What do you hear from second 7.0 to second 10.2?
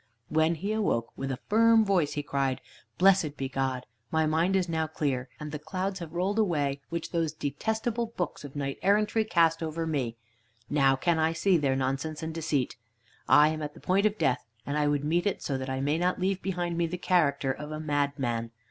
those detestable books of knight errantry cast over me.